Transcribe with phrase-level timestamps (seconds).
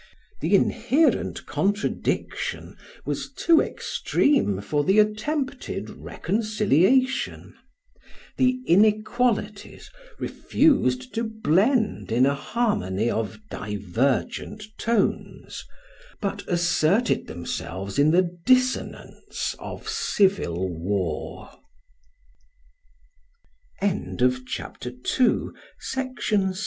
[0.39, 7.53] The inherent contradiction was too extreme for the attempted reconciliation;
[8.37, 15.63] the inequalities refused to blend in a harmony of divergent tones
[16.19, 21.51] but asserted themselves in the dissonance of civil war.
[23.79, 24.41] Section 8.